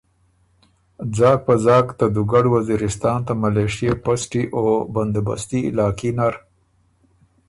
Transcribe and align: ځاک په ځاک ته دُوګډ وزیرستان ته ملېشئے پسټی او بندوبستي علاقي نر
ځاک 1.17 1.39
په 1.47 1.53
ځاک 1.65 1.87
ته 1.99 2.05
دُوګډ 2.13 2.45
وزیرستان 2.55 3.19
ته 3.27 3.33
ملېشئے 3.41 3.91
پسټی 4.03 4.43
او 4.55 4.63
بندوبستي 4.93 5.59
علاقي 5.71 6.11
نر 6.17 6.33